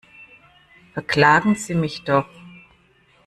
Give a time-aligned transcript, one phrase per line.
[0.93, 2.25] Verklagen Sie mich doch!